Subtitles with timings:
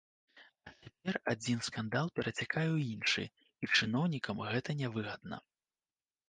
[0.69, 3.23] А цяпер адзін скандал перацякае ў іншы,
[3.65, 5.37] і чыноўнікам гэта нявыгадна.